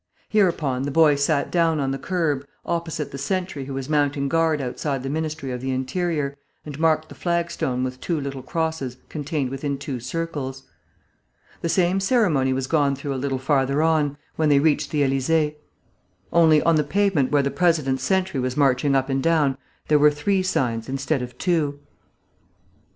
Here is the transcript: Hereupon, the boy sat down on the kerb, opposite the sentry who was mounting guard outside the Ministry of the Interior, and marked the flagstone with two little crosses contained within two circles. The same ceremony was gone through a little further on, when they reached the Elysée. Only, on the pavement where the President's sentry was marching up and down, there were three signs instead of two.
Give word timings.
Hereupon, 0.29 0.81
the 0.81 0.89
boy 0.89 1.13
sat 1.13 1.51
down 1.51 1.79
on 1.79 1.91
the 1.91 1.99
kerb, 1.99 2.43
opposite 2.65 3.11
the 3.11 3.19
sentry 3.19 3.65
who 3.65 3.75
was 3.75 3.87
mounting 3.87 4.27
guard 4.29 4.59
outside 4.59 5.03
the 5.03 5.11
Ministry 5.11 5.51
of 5.51 5.61
the 5.61 5.69
Interior, 5.69 6.39
and 6.65 6.79
marked 6.79 7.07
the 7.07 7.13
flagstone 7.13 7.83
with 7.83 8.01
two 8.01 8.19
little 8.19 8.41
crosses 8.41 8.97
contained 9.09 9.51
within 9.51 9.77
two 9.77 9.99
circles. 9.99 10.63
The 11.61 11.69
same 11.69 11.99
ceremony 11.99 12.51
was 12.51 12.65
gone 12.65 12.95
through 12.95 13.13
a 13.13 13.21
little 13.21 13.37
further 13.37 13.83
on, 13.83 14.17
when 14.37 14.49
they 14.49 14.57
reached 14.59 14.89
the 14.89 15.03
Elysée. 15.03 15.53
Only, 16.33 16.63
on 16.63 16.77
the 16.77 16.83
pavement 16.83 17.29
where 17.31 17.43
the 17.43 17.51
President's 17.51 18.01
sentry 18.03 18.39
was 18.39 18.57
marching 18.57 18.95
up 18.95 19.07
and 19.07 19.21
down, 19.21 19.55
there 19.87 19.99
were 19.99 20.09
three 20.09 20.41
signs 20.41 20.89
instead 20.89 21.21
of 21.21 21.37
two. 21.37 21.79